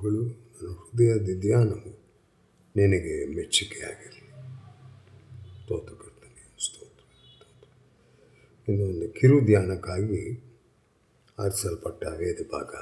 [0.00, 1.90] ಮಾತುಗಳು ನನ್ನ ಹೃದಯದ ಧ್ಯಾನವು
[2.76, 4.20] ನಿನಗೆ ಮೆಚ್ಚುಗೆಯಾಗಿರಲಿ.
[5.62, 7.68] ಸ್ತೋತ್ರ ಕರ್ತನೆ ಸ್ತೋತ್ರ ಸ್ತೋತ್ರ.
[8.68, 10.42] ಇನ್ನು ಒಂದು ಕಿರು ಧ್ಯಾನಕ್ಕಾಗಿ
[11.38, 12.74] ಆರಿಸಲ್ಪಟ್ಟ ವೇದ ಭಾಗ.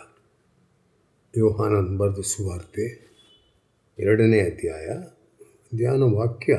[1.39, 3.11] ಯೋಹಾನನ್ ಬರೆದ ಸುವಾರ್ತೆ
[3.99, 4.89] ಎರಡನೇ ಅಧ್ಯಾಯ.
[5.77, 6.53] ಧ್ಯಾನ ವಾಕ್ಯ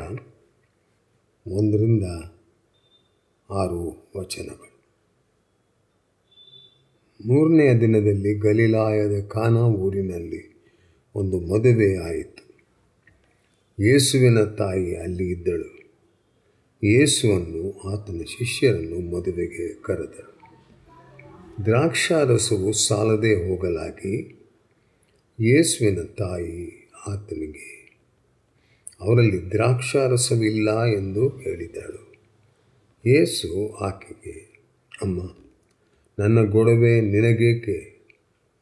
[1.47, 2.03] ಒಂದರಿಂದ
[3.49, 4.78] ಆರು ವಚನಗಳು.
[7.25, 10.61] ಮೂರನೆಯ ದಿನದಲ್ಲಿ ಗಲೀಲಾಯದ ಕಾನಾ ಊರಿನಲ್ಲಿ
[11.15, 12.43] ಒಂದು ಮದುವೆ ಆಯಿತು.
[13.83, 15.79] ಯೇಸುವಿನ ತಾಯಿ ಅಲ್ಲಿ ಇದ್ದಳು.
[16.83, 20.39] ಯೇಸುವನ್ನು ಆತನ ಶಿಷ್ಯರನ್ನು ಮದುವೆಗೆ ಕರೆದರು.
[21.65, 24.39] ದ್ರಾಕ್ಷಾರಸವು ಸಾಲದೆ ಹೋಗಲಾಗಿ
[25.41, 27.97] ಯೇಸುವಿನ ತಾಯಿ ಆತನಿಗೆ,
[29.01, 32.13] ಅವರಲ್ಲಿ ದ್ರಾಕ್ಷಾರಸವಿಲ್ಲ ಎಂದು ಹೇಳಿದಳು.
[33.05, 34.63] ಯೇಸು ಆಕೆಗೆ,
[35.01, 35.38] ಅಮ್ಮ
[36.19, 37.99] ನನ್ನ ಗೊಡವೆ ನಿನಗೇಕೆ?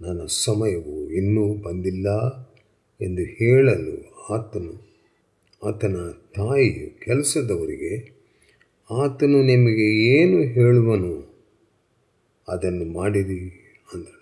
[0.02, 2.10] ನನ್ನ ಸಮಯವು ಇನ್ನೂ ಬಂದಿಲ್ಲ
[3.02, 5.00] ಎಂದು ಹೇಳಲು ಆತನು,
[5.68, 5.96] ಆತನ
[6.36, 8.20] ತಾಯಿಯು ಕೆಲಸದವರಿಗೆ,
[8.92, 11.38] ಆತನು ನಿಮಗೆ ಏನು ಹೇಳುವನು
[12.48, 13.50] ಅದನ್ನು ಮಾಡಿರಿ
[13.94, 14.18] ಅಂದಳು.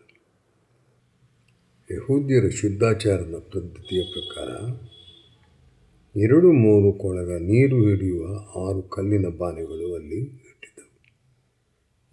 [1.95, 4.49] ಯಹೂದ್ಯರ ಶುದ್ಧಾಚಾರದ ಪದ್ಧತಿಯ ಪ್ರಕಾರ
[6.19, 8.27] ಎರಡು ಮೂರು ಕೊಳಗ ನೀರು ಹಿಡಿಯುವ
[8.67, 11.13] ಆರು ಕಲ್ಲಿನ ಬಾನೆಗಳು ಅಲ್ಲಿ ಇಟ್ಟಿದ್ದವು.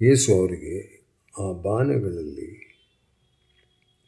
[0.08, 1.01] ಯೇಸು ಅವರಿಗೆ
[1.38, 2.72] ಆ ಬಾನಗಳಲ್ಲಿ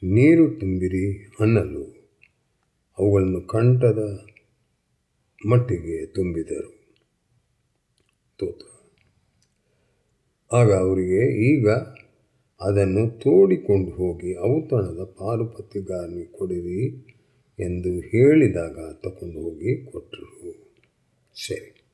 [0.03, 1.85] ನೀರು ತುಂಬಿರಿ ಅನ್ನಲು
[2.99, 4.27] ಅವುಗಳನ್ನು ಕಂಠದ
[5.47, 6.87] ಮಟ್ಟಿಗೆ ತುಂಬಿದರು.
[8.39, 8.63] ತೋತ.
[10.53, 11.69] ಆಗ ಅವರಿಗೆ ಈಗ
[12.61, 17.07] ಅದನ್ನು ತೋಡಿಕೊಂಡು ಹೋಗಿ ಔತಣದ ಪಾರುಪತಿಗಾರನಿಗೆ ಕೊಡಿರಿ
[17.61, 20.53] ಎಂದು ಹೇಳಿದಾಗ ತಗೊಂಡು ಹೋಗಿ ಕೊಟ್ಟರು
[21.47, 21.85] ಸರಿ.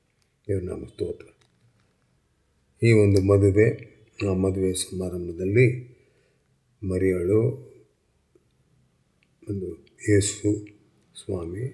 [0.48, 1.26] ಇವ್ರು ನಮ್ಮ ಸ್ತೋತ್ರ
[2.82, 5.66] ಈ ಒಂದು ಮದುವೆ ಆ ಮದುವೆ ಸಮಾರಂಭದಲ್ಲಿ
[6.82, 7.38] ಮರಿಯಳು,
[9.48, 9.68] ಒಂದು
[10.08, 10.50] ಯೇಸು
[11.14, 11.64] ಸ್ವಾಮಿ,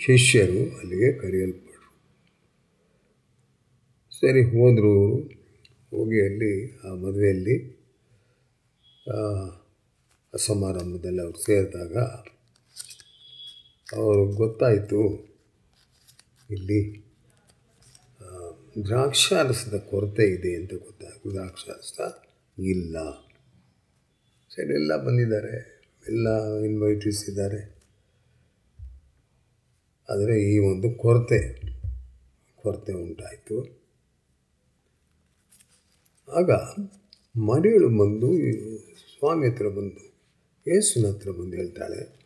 [0.00, 1.88] ಶಿಷ್ಯರು ಅಲ್ಲಿಗೆ ಕರೆಯಲ್ಪಡ್ರು
[4.12, 4.94] ಸರಿ, ಹೋದರು
[5.92, 7.56] ಹೋಗಿ ಅಲ್ಲಿ, ಆ ಮದುವೆಯಲ್ಲಿ
[9.06, 9.18] ಆ
[10.34, 11.96] ಸಮಾರಂಭದಲ್ಲಿ ಅವ್ರು ಸೇರಿದಾಗ
[14.02, 15.02] ಅವ್ರಿಗೆ ಗೊತ್ತಾಯಿತು,
[16.50, 16.80] ಇಲ್ಲಿ
[18.84, 22.00] ದ್ರಾಕ್ಷಾರಸದ ಕೊರತೆ ಇದೆ ಅಂತ ಗೊತ್ತಾಗ ದ್ರಾಕ್ಷಾರಸ
[22.58, 22.98] ಇಲ್ಲ.
[24.54, 25.80] ಸರಿ, ಎಲ್ಲ ಬಂದಿದ್ದಾರೆ.
[26.08, 27.80] ಎಲ್ಲ ಇನ್ವೈಟೀಸ್ ಇದ್ದಾರೆ.
[30.10, 31.60] ಆದರೆ ಈ ಒಂದು ಕೊರತೆ
[32.56, 33.80] ಕೊರತೆ ಉಂಟಾಯಿತು.
[36.36, 36.50] ಆಗ
[37.40, 38.28] ಮರಿಯಳು ಬಂದು,
[38.98, 40.14] ಸ್ವಾಮಿ ಹತ್ರ ಬಂದು,
[40.66, 42.20] ಯೇಸುನ ಹತ್ರ ಬಂದು ಹೇಳ್ತಾಳೆ,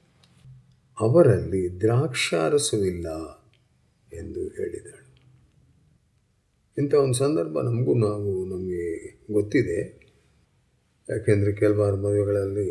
[1.01, 3.39] ಅವರಲ್ಲಿ ದ್ರಾಕ್ಷಾರಸವಿಲ್ಲ
[4.13, 5.04] ಎಂದು ಹೇಳಿದಳು.
[6.79, 8.87] ಇಂಥ ಒಂದು ಸಂದರ್ಭ ನಮಗೂ ನಾವು ನಮಗೆ
[9.33, 9.79] ಗೊತ್ತಿದೆ.
[11.11, 12.71] ಯಾಕೆಂದರೆ ಕೆಲವಾರು ಮದುವೆಗಳಲ್ಲಿ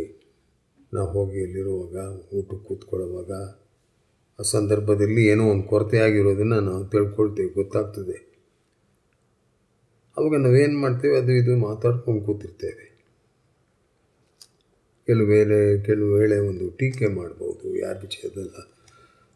[0.94, 1.96] ನಾವು ಹೋಗಿ ಅಲ್ಲಿರುವಾಗ
[2.34, 3.32] ಊಟಕ್ಕೆ ಕೂತ್ಕೊಳ್ಳುವಾಗ
[4.40, 8.18] ಆ ಸಂದರ್ಭದಲ್ಲಿ ಏನೋ ಒಂದು ಕೊರತೆ ಆಗಿರೋದನ್ನು ನಾವು ತಿಳ್ಕೊಳ್ತೇವೆ, ಗೊತ್ತಾಗ್ತದೆ.
[10.18, 12.86] ಅವಾಗ ನಾವೇನು ಮಾಡ್ತೇವೆ, ಅದು ಇದು ಮಾತಾಡ್ಕೊಂಡು ಕೂತಿರ್ತೇವೆ.
[15.08, 18.56] ಕೆಲವು ವೇಳೆ ಕೆಲವು ವೇಳೆ ಒಂದು ಟೀಕೆ ಮಾಡ್ಬೋದು, ಯಾರ ವಿಷಯದಲ್ಲ.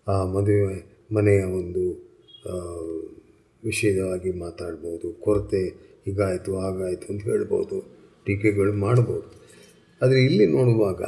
[0.08, 0.78] ಆ ಮದುವೆ,
[1.14, 1.86] ಮನೆಯ ಒಂದು
[3.68, 5.64] ವಿಷಯವಾಗಿ ಮಾತಾಡ್ಬೋದು, ಕೊರತೆ
[6.06, 7.78] ಹೀಗಾಯಿತು, ಹಾಗಾಯಿತು ಅಂತ ಹೇಳ್ಬೋದು,
[8.26, 9.28] ಟೀಕೆಗಳು ಮಾಡ್ಬೋದು.
[10.02, 11.04] ಆದರೆ ಇಲ್ಲಿ ನೋಡುವಾಗ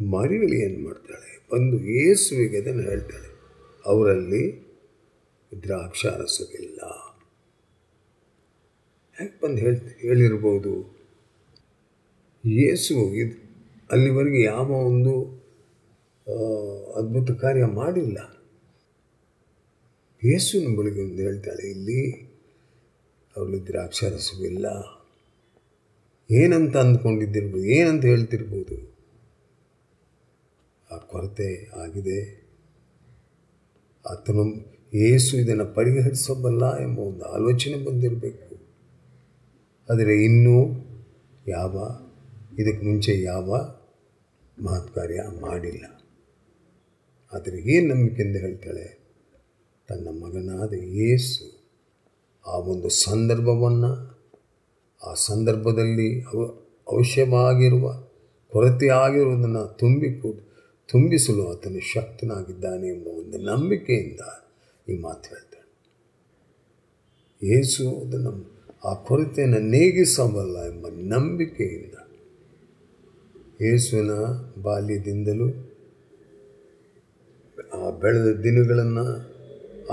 [0.00, 1.30] ಮರಿಯಲಿ ಏನು ಮಾಡ್ತಾಳೆ?
[1.52, 3.28] ಬಂದು ಯೇಸುವಿಗೆ ಅದನ್ನು ಹೇಳ್ತಾಳೆ.
[3.86, 4.44] ಅವರಲ್ಲಿ
[5.62, 6.80] ದ್ರಾಕ್ಷಾರಸವಿಲ್ಲ
[9.20, 10.74] ಯಾಕೆ ಬಂದು ಹೇಳ್, ಹೇಳಿರ್ಬೋದು?
[12.44, 13.34] ಯೇಸು ಇದು
[13.90, 15.14] ಅಲ್ಲಿವರೆಗೆ ಯಾವ ಒಂದು
[16.98, 18.18] ಅದ್ಭುತ ಕಾರ್ಯ ಮಾಡಿಲ್ಲ.
[20.24, 22.22] ಯೇಸುವಿನ ಬಳಿಗೆ ಒಂದು ಹೇಳ್ತಾಳೆ, ಇಲ್ಲಿ
[23.36, 24.66] ಅವಳು ದ್ರಾಕ್ಷಾರಸವಿಲ್ಲ
[26.30, 28.92] ಏನಂತ ಅಂದ್ಕೊಂಡಿದ್ದಿರ್ಬೋದು, ಏನಂತ ಹೇಳ್ತಿರ್ಬೋದು.
[30.94, 32.42] ಆ ಕೊರತೆ ಆಗಿದೆ.
[34.10, 38.56] ಆತನು ಏಸು ಇದನ್ನು ಪರಿಹರಿಸಬಲ್ಲ ಎಂಬ ಒಂದು ಆಲೋಚನೆ ಬಂದಿರಬೇಕು.
[39.92, 40.56] ಆದರೆ ಇನ್ನೂ
[41.46, 41.74] ಯಾವ,
[42.58, 43.50] ಇದಕ್ಕೆ ಮುಂಚೆ ಯಾವ
[44.62, 45.84] ಮಹತ್ಕಾರ್ಯ ಮಾಡಿಲ್ಲ.
[47.32, 49.01] ಆದರೆ ಏನು ನಂಬಿಕೆಯಿಂದ ಹೇಳ್ತಾಳೆ
[49.88, 51.62] ತನ್ನ ಮಗನಾದ ಯೇಸು
[52.46, 54.20] ಆ ಒಂದು ಸಂದರ್ಭವನ್ನು,
[55.06, 56.44] ಆ ಸಂದರ್ಭದಲ್ಲಿ ಅವ
[56.88, 58.04] ಅವಶ್ಯವಾಗಿರುವ
[58.48, 60.10] ಕೊರತೆ ಆಗಿರುವುದನ್ನು ತುಂಬಿ
[60.88, 64.20] ತುಂಬಿಸಲು ಆತನು ಶಕ್ತನಾಗಿದ್ದಾನೆ ಎಂಬ ಒಂದು ನಂಬಿಕೆಯಿಂದ
[64.88, 65.62] ಈ ಮಾತು ಹೇಳ್ತಾನೆ.
[67.46, 68.52] ಯೇಸು ಅದನ್ನು
[68.84, 71.94] ಆ ಕೊರತೆಯನ್ನು ನೇಗಿಸಬಲ್ಲ ಎಂಬ ನಂಬಿಕೆಯಿಂದ
[73.60, 74.10] ಯೇಸುವಿನ
[74.62, 75.48] ಬಾಲ್ಯದಿಂದಲೂ,
[77.74, 79.31] ಆ ಬೆಳೆದ ದಿನಗಳನ್ನು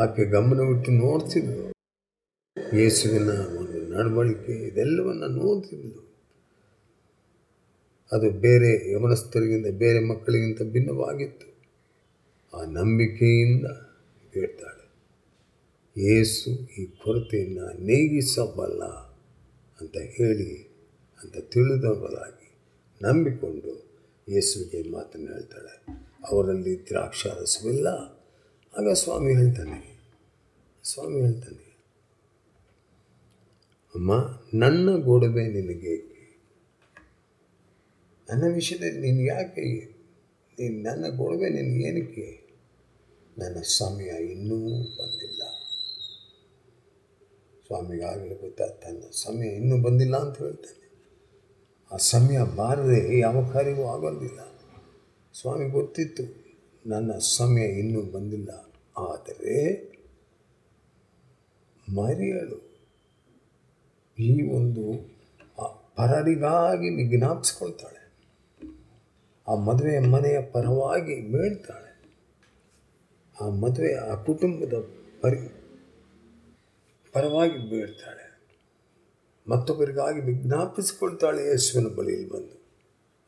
[0.02, 1.64] ಆಕೆ ಗಮನವಿಟ್ಟು ನೋಡ್ತಿದ್ಳು
[2.78, 6.02] ಯೇಸುವಿನ ಒಂದು ನಡವಳಿಕೆ ಇದೆಲ್ಲವನ್ನು ನೋಡ್ತಿದ್ಳು
[8.12, 11.48] ಅದು ಬೇರೆ ಯವನಸ್ಥರಿಗಿಂತ, ಬೇರೆ ಮಕ್ಕಳಿಗಿಂತ ಭಿನ್ನವಾಗಿತ್ತು.
[12.54, 13.68] ಆ ನಂಬಿಕೆಯಿಂದ
[14.34, 14.86] ಹೇಳ್ತಾಳೆ,
[15.96, 16.50] ಯೇಸು
[16.80, 18.84] ಈ ಕೊರತೆಯನ್ನು ನೇಗಿಸಬಲ್ಲ
[19.80, 20.52] ಅಂತ ಹೇಳಿ
[21.20, 22.50] ಅಂತ ತಿಳಿದವರಾಗಿ
[23.02, 23.74] ನಂಬಿಕೊಂಡು
[24.28, 25.74] ಯೇಸುವಿಗೆ ಮಾತನ್ನು ಹೇಳ್ತಾಳೆ.
[26.30, 27.88] ಅವರಲ್ಲಿ ದ್ರಾಕ್ಷಾರಸವಿಲ್ಲ.
[28.80, 29.78] ಆಗ ಸ್ವಾಮಿ ಹೇಳ್ತಾನೆ.
[30.84, 31.80] ಸ್ವಾಮಿ ಹೇಳ್ತಾನೆ,
[33.96, 34.12] ಅಮ್ಮ,
[34.54, 35.96] ನನ್ನ ಗೊಡವೆ ನಿನಗೆ,
[38.30, 39.96] ನನ್ನ ವಿಷಯದಲ್ಲಿ ನೀನು ಯಾಕೆ,
[40.60, 42.48] ನೀನು ನನ್ನ ಗೊಡವೆ ನಿನಗೇನಕ್ಕೆ
[43.38, 45.42] ನನ್ನ ಸಮಯ ಇನ್ನೂ ಬಂದಿಲ್ಲ.
[47.68, 50.90] ಸ್ವಾಮಿಗಾಗಲೇ ಗೊತ್ತಾ, ತನ್ನ ಸಮಯ ಇನ್ನೂ ಬಂದಿಲ್ಲ ಅಂತ ಹೇಳ್ತಾನೆ.
[51.92, 54.40] ಆ ಸಮಯ ಬಾರದೆ ಯಾವ ಕಾರ್ಯವೂ ಆಗೋದಿಲ್ಲ.
[55.42, 56.24] ಸ್ವಾಮಿ ಗೊತ್ತಿತ್ತು,
[56.86, 58.69] ನನ್ನ ಸಮಯ ಇನ್ನೂ ಬಂದಿಲ್ಲ.
[59.00, 59.56] ಆದರೆ
[61.96, 62.70] ಮರಿಯಳು
[64.20, 64.84] ಈ ಒಂದು
[65.96, 68.00] ಪರರಿಗಾಗಿ ವಿಜ್ಞಾಪಿಸ್ಕೊಳ್ತಾಳೆ
[69.48, 71.90] ಆ ಮದುವೆ ಮನೆಯ ಪರವಾಗಿ ಮೇಳ್ತಾಳೆ
[73.42, 74.74] ಆ ಮದುವೆ ಆ ಕುಟುಂಬದ
[75.22, 75.48] ಪರಿ,
[77.12, 78.40] ಪರವಾಗಿ ಬೀಳ್ತಾಳೆ.
[79.48, 82.64] ಮತ್ತೊಬ್ಬರಿಗಾಗಿ ವಿಜ್ಞಾಪಿಸಿಕೊಳ್ತಾಳೆ ಯೇಸುವಿನ ಬಳಿಯಲ್ಲಿ ಬಂದು.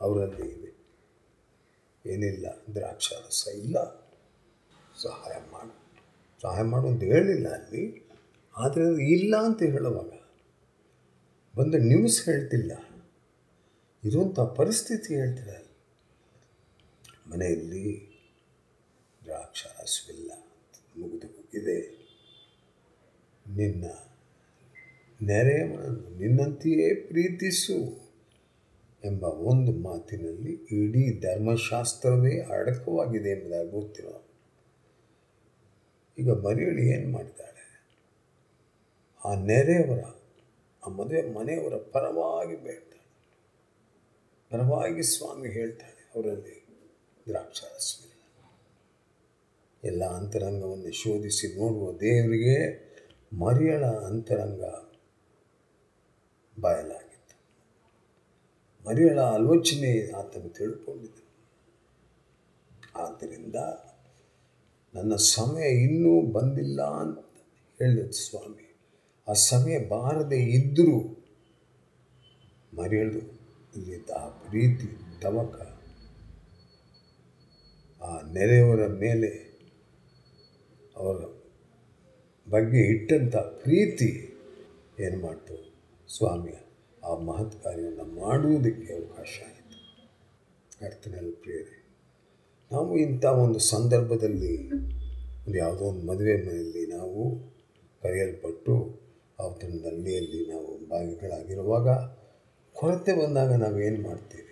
[0.01, 0.71] ಅವರಲ್ಲಿ
[2.05, 2.45] ಏನಿಲ್ಲ,
[2.75, 4.00] ದ್ರಾಕ್ಷಾರಸ ಇಲ್ಲ.
[4.97, 5.91] ಸಹಾಯ ಮಾಡು.
[6.41, 8.09] ಸಹಾಯ ಮಾಡು ಅಂತ ಹೇಳಿಲ್ಲ ಅಲ್ಲಿ.
[8.57, 10.11] ಆದರೆ ಇಲ್ಲ ಅಂತ ಹೇಳುವಾಗ
[11.57, 12.71] ಬಂದು ನ್ಯೂಸ್ ಹೇಳ್ತಿಲ್ಲ.
[14.03, 15.51] ಇರುವಂಥ ಪರಿಸ್ಥಿತಿ ಹೇಳ್ತಿಲ್ಲ
[17.27, 18.11] ಮನೆಯಲ್ಲಿ
[19.25, 20.31] ದ್ರಾಕ್ಷಾರಸವಿಲ್ಲ
[20.97, 22.01] ಮುಗಿದು ಹೋಗಿದೆ.
[23.47, 23.85] ನಿನ್ನ
[25.21, 28.01] ನೆರೆಯವನನ್ನು ನಿನ್ನಂತೆಯೇ ಪ್ರೀತಿಸು
[29.03, 34.30] ಎಂಬ ಒಂದು ಮಾತಿನಲ್ಲಿ ಇಡೀ ಧರ್ಮಶಾಸ್ತ್ರವೇ ಅಡಕವಾಗಿದೆ ಎಂಬುದಾಗಿ ಗೊತ್ತಿರೋ
[36.17, 37.51] ಈಗ ಮರಿಯಳು ಏನು ಮಾಡಿದ್ದಾಳೆ?
[39.25, 39.99] ಆ ನೆರೆಯವರ,
[40.85, 42.91] ಆ ಮದುವೆ ಮನೆಯವರ ಪರವಾಗಿ ಬೇಡ್ತಾಳೆ.
[44.49, 46.65] ಪರವಾಗಿ ಸ್ವಾಮಿ ಹೇಳ್ತಾಳೆ ಅವರಲ್ಲಿ
[47.27, 48.11] ದ್ರಾಕ್ಷಾರಸ್ಮಿ
[49.83, 52.91] ಎಲ್ಲ ಅಂತರಂಗವನ್ನು ಶೋಧಿಸಿ ನೋಡುವ ದೇವರಿಗೆ
[53.33, 54.63] ಮರಿಯಳ ಅಂತರಂಗ
[56.61, 57.35] ಬಯಲಾಗಿತ್ತು.
[58.89, 61.19] ಮರಿಯಳ ಆಲೋಚನೆ ಆತನು ತಿಳ್ಕೊಂಡಿದ್ದ.
[62.95, 63.55] ಆದ್ದರಿಂದ
[64.93, 67.19] ನನ್ನ ಸಮಯ ಇನ್ನೂ ಬಂದಿಲ್ಲ ಅಂತ
[67.81, 68.75] ಹೇಳಿದ ಸ್ವಾಮಿ.
[69.27, 70.99] ಆ ಸಮಯ ಬಾರದೆ ಇದ್ದರೂ
[72.77, 73.19] ಮರೆಯಲು
[73.75, 74.87] ಇಲ್ಲಿದ್ದ ಆ ಪ್ರೀತಿ
[75.21, 75.61] ತವಕ
[78.01, 79.51] ಆ ನೆರೆಯವರ ಮೇಲೆ
[80.95, 81.15] ಅವರ
[82.49, 84.37] ಬಗ್ಗೆ ಇಟ್ಟಂಥ ಪ್ರೀತಿ
[84.99, 85.73] ಏನು ಮಾಡ್ತು
[86.17, 86.53] ಸ್ವಾಮಿ
[87.03, 89.77] ಆ ಮಹತ್ ಕಾರ್ಯವನ್ನು ಮಾಡುವುದಕ್ಕೆ ಅವಕಾಶ ಆಯಿತು.
[90.79, 91.81] ಕರ್ತನಲ್ಲಿ ಪ್ರೇರೆ
[92.71, 94.71] ನಾವು ಇಂಥ ಒಂದು ಸಂದರ್ಭದಲ್ಲಿ
[95.47, 97.21] ಒಂದು ಯಾವುದೋ ಒಂದು ಮದುವೆ ಮನೆಯಲ್ಲಿ ನಾವು
[98.03, 98.73] ಕರೆಯಲ್ಪಟ್ಟು
[99.39, 101.87] ಅವತ್ತಿನ ಹಳ್ಳಿಯಲ್ಲಿ ನಾವು ಭಾಗಿಗಳಾಗಿರುವಾಗ
[102.75, 104.47] ಕೊರತೆ ಬಂದಾಗ ನಾವು ಏನು ಮಾಡ್ತೀವಿ?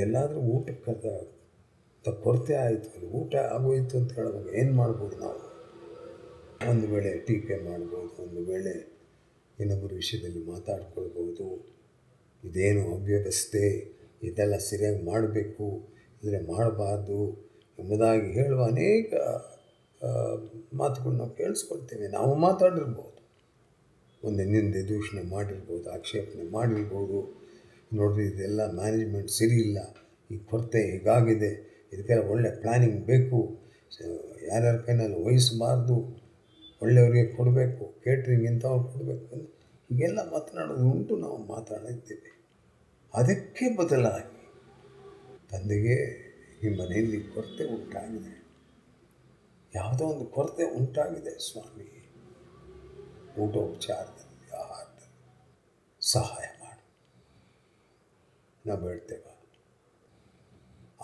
[0.00, 5.40] ಎಲ್ಲಾದರೂ ಊಟಕ್ಕೆ ಕರೆದಾಗ ಕೊರತೆ ಆಯಿತು ಊಟ ಆಗೋಯಿತು ಅಂತ ಹೇಳುವಾಗ ಏನು ಮಾಡ್ಬೋದು ನಾವು?
[6.70, 8.98] ಒಂದು ವೇಳೆ ಟೀಕೆ ಮಾಡ್ಬೋದು, ಒಂದು ವೇಳೆ
[9.60, 11.46] ಇನ್ನೊಬ್ಬರ ವಿಷಯದಲ್ಲಿ ಮಾತಾಡ್ಕೊಳ್ಬೋದು.
[12.44, 13.64] ಇದೇನು ಅವ್ಯವಸ್ಥೆ?
[14.22, 17.48] ಇದೆಲ್ಲ ಸರಿಯಾಗಿ ಮಾಡಬೇಕು, ಇದ್ರೆ ಮಾಡಬಾರ್ದು
[17.78, 19.14] ಎಂಬುದಾಗಿ ಹೇಳುವ ಅನೇಕ
[20.74, 22.08] ಮಾತುಗಳು ನಾವು ಕೇಳಿಸ್ಕೊಳ್ತೇವೆ.
[22.08, 23.18] ನಾವು ಮಾತಾಡಿರ್ಬೋದು.
[24.22, 27.18] ಒಂದು ನಿಂದೆ ದೂಷಣೆ ಮಾಡಿರ್ಬೋದು, ಆಕ್ಷೇಪಣೆ ಮಾಡಿರ್ಬೋದು.
[27.94, 29.78] ನೋಡಿರಿ, ಇದೆಲ್ಲ ಮ್ಯಾನೇಜ್ಮೆಂಟ್ ಸರಿ ಇಲ್ಲ.
[30.30, 31.50] ಈ ಕೊರತೆ ಹೀಗಾಗಿದೆ
[31.92, 33.38] ಇದಕ್ಕೆಲ್ಲ ಒಳ್ಳೆ ಪ್ಲ್ಯಾನಿಂಗ್ ಬೇಕು.
[34.48, 35.96] ಯಾರ್ಯಾರ ಕೈನಲ್ಲಿ ವಹಿಸಬಾರ್ದು
[36.82, 39.48] ಒಳ್ಳೆಯವರಿಗೆ ಕೊಡಬೇಕು ಕೇಟ್ರಿಂಗ್ ಇಂಥವ್ರು ಕೊಡಬೇಕು ಅಂತ
[39.90, 41.16] ಹೀಗೆಲ್ಲ ಮಾತನಾಡೋದು ಉಂಟು.
[41.16, 42.30] ನಾವು ಮಾತಾಡಿದ್ದೇವೆ
[43.14, 44.36] ಅದಕ್ಕೆ ಬದಲಾಗಿ
[45.50, 45.96] ತಂದೆಗೆ
[46.64, 48.37] ಈ ಮನೆಯಲ್ಲಿ ಕೊರತೆ ಉಂಟಾಗಿದೆ.
[49.74, 51.84] ಯಾವುದೋ ಒಂದು ಕೊರತೆ ಉಂಟಾಗಿದೆ, ಸ್ವಾಮಿ.
[53.38, 55.42] ಊಟೋಪಚಾರದಲ್ಲಿ ಆಹಾರದಲ್ಲಿ
[56.00, 56.84] ಸಹಾಯ ಮಾಡು.
[58.68, 59.28] ನಾವು ಹೇಳ್ತೇವೆ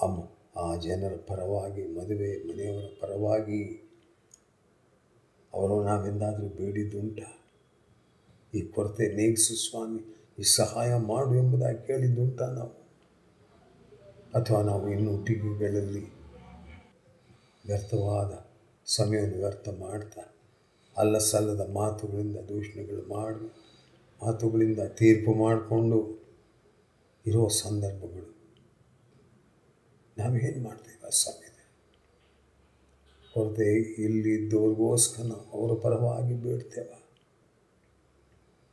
[0.02, 0.28] ಅಮ್ಮ,
[0.60, 3.90] ಆ ಜನರ ಪರವಾಗಿ, ಮದುವೆ ಮನೆಯವರ ಪರವಾಗಿ
[5.54, 7.18] ಅವರು ನಾವೆಂದಾದರೂ ಬೇಡಿದ್ದುಂಟ?
[8.54, 12.84] ಈ ಕೊರತೆ ನೇಗಿಸು ಸ್ವಾಮಿ, ಈ ಸಹಾಯ ಮಾಡು ಎಂಬುದಾಗಿ ಕೇಳಿದ್ದುಂಟ ನಾವು.
[14.40, 16.14] ಅಥವಾ ನಾವು ಇನ್ನೂ ಟಿವಿಗಳಲ್ಲಿ
[17.66, 18.53] ವ್ಯರ್ಥವಾದ
[18.86, 20.20] ಸಮಯವನ್ನು ವ್ಯರ್ಥ ಮಾಡ್ತಾ
[20.98, 23.46] ಅಲ್ಲ ಸಲ್ಲದ ಮಾತುಗಳಿಂದ ದೂಷಣೆಗಳು ಮಾಡಿ,
[24.26, 26.24] ಮಾತುಗಳಿಂದ ತೀರ್ಪು ಮಾಡಿಕೊಂಡು
[27.26, 28.34] ಇರೋ ಸಂದರ್ಭಗಳು.
[30.18, 31.54] ನಾವೇನು ಮಾಡ್ತೇವೆ ಆ ಸಮಯದಲ್ಲಿ?
[33.34, 33.74] ಕೊರತೆ
[34.04, 35.22] ಇಲ್ಲಿದ್ದವ್ರಿಗೋಸ್ಕರ
[35.52, 36.92] ಅವರ ಪರವಾಗಿ ಬೇಡ್ತೇವ?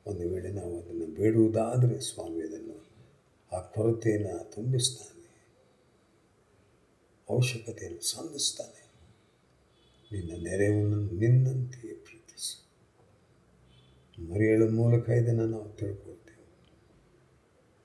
[0.06, 2.86] ಒಂದು ವೇಳೆ ನಾವು ಅದನ್ನು ಬೇಡುವುದಾದರೆ ಸ್ವಾಮಿ ಅದನ್ನು
[3.58, 5.48] ಆ ಕೊರತೆಯನ್ನು ತುಂಬಿಸ್ತಾನೆ,
[7.30, 8.81] ಅವಶ್ಯಕತೆಯನ್ನು ಸಂಧಿಸ್ತಾನೆ.
[10.14, 12.56] ನಿನ್ನ ನೆರೆಯನ್ನು ನಿನ್ನಂತೆಯೇ ಪ್ರೀತಿಸು.
[14.34, 16.48] ಮರೆಯಲು ಮೂಲಕ ಇದನ್ನು ನಾವು ತಿಳ್ಕೊಳ್ತೇವೆ.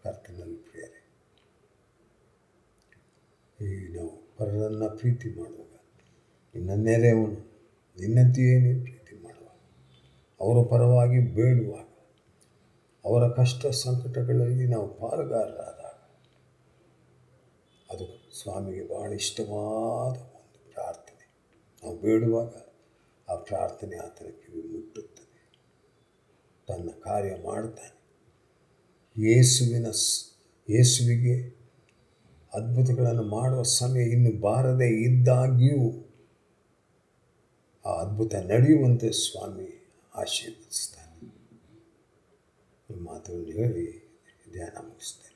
[0.03, 1.07] ಕರ್ತನಲ್ಲಿ ಪ್ರೇರೆ
[3.67, 5.81] ಈ ನಾವು ಪರರನ್ನು ಪ್ರೀತಿ ಮಾಡುವಾಗ,
[6.55, 7.41] ನಿನ್ನ ನೆರೆಯವನು
[8.01, 9.59] ನಿನ್ನಂತೆಯೇ ನೀನು ಪ್ರೀತಿ ಮಾಡುವಾಗ,
[10.41, 11.87] ಅವರ ಪರವಾಗಿ ಬೇಡುವಾಗ,
[13.05, 15.83] ಅವರ ಕಷ್ಟ ಸಂಕಟಗಳಲ್ಲಿ ನಾವು ಪಾಲುಗಾರರಾದಾಗ,
[17.93, 20.36] ಅದು ಸ್ವಾಮಿಗೆ ಬಹಳ ಇಷ್ಟವಾದ
[21.87, 22.55] ನಾವು ಬೇಡುವಾಗ
[23.31, 25.53] ಆ ಪ್ರಾರ್ಥನೆ ಆತನ ಕಿವಿ ಮುಟ್ಟುತ್ತದೆ
[26.69, 27.97] ತನ್ನ ಕಾರ್ಯ ಮಾಡ್ತಾನೆ.
[29.27, 29.87] ಯೇಸುವಿನ
[30.71, 31.57] ಯೇಸುವಿಗೆ
[32.55, 36.09] ಅದ್ಭುತಗಳನ್ನು ಮಾಡುವ ಸಮಯ ಇನ್ನು ಬಾರದೇ ಇದ್ದಾಗ್ಯೂ
[37.87, 41.27] ಆ ಅದ್ಭುತ ನಡೆಯುವಂತೆ ಸ್ವಾಮಿ ಆಶೀರ್ವದಿಸ್ತಾನೆ.
[42.91, 44.07] ಈ ಮಾತುಗಳನ್ನು ಹೇಳಿ
[44.53, 45.36] ಧ್ಯಾನ ಮುಗಿಸ್ತೇನೆ.